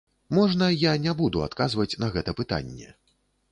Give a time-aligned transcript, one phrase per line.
[0.37, 2.93] Можна я не буду адказваць на гэта пытанне?